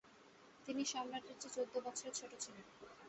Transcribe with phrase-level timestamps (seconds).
[0.65, 2.65] তিনি সম্রাটের চেয়ে চৌদ্দ বছরের ছোট ছিলেন।